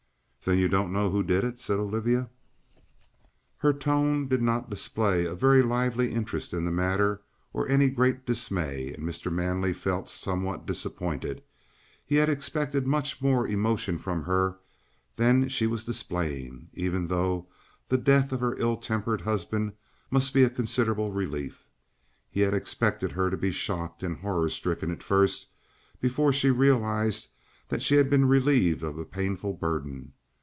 [0.43, 2.27] "Then you don't know who did it?" said Olivia.
[3.57, 7.21] Her tone did not display a very lively interest in the matter
[7.53, 9.31] or any great dismay, and Mr.
[9.31, 11.43] Manley felt somewhat disappointed.
[12.03, 14.57] He had expected much more emotion from her
[15.15, 17.47] than she was displaying, even though
[17.87, 19.73] the death of her ill tempered husband
[20.09, 21.67] must be a considerable relief.
[22.31, 25.49] He had expected her to be shocked and horror stricken at first,
[25.99, 27.29] before she realized
[27.67, 30.13] that she had been relieved of a painful burden.